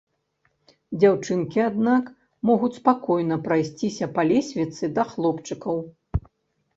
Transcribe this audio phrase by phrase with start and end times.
[1.01, 2.07] Дзяўчынкі, аднак,
[2.49, 5.77] могуць спакойна прайсціся па лесвіцы да хлопчыкаў.